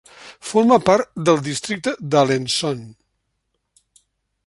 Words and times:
Forma 0.51 0.77
part 0.87 1.11
del 1.29 1.43
districte 1.49 1.95
d'Alençon. 2.15 2.83